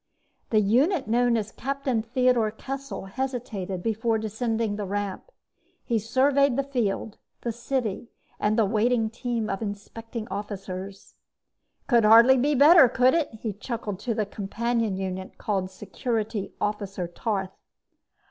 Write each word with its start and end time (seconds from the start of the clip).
The 0.49 0.61
unit 0.61 1.07
known 1.07 1.37
as 1.37 1.51
Captain 1.51 2.01
Theodor 2.01 2.49
Kessel 2.49 3.05
hesitated 3.05 3.83
before 3.83 4.17
descending 4.17 4.75
the 4.75 4.87
ramp. 4.87 5.29
He 5.85 5.99
surveyed 5.99 6.55
the 6.55 6.63
field, 6.63 7.19
the 7.41 7.51
city 7.51 8.09
and 8.39 8.57
the 8.57 8.65
waiting 8.65 9.11
team 9.11 9.47
of 9.47 9.61
inspecting 9.61 10.27
officers. 10.31 11.13
"Could 11.85 12.03
hardly 12.03 12.39
be 12.39 12.55
better, 12.55 12.89
could 12.89 13.13
it?" 13.13 13.29
he 13.43 13.53
chuckled 13.53 13.99
to 13.99 14.15
the 14.15 14.25
companion 14.25 14.97
unit 14.97 15.37
called 15.37 15.69
Security 15.69 16.51
Officer 16.59 17.07
Tarth. 17.07 17.51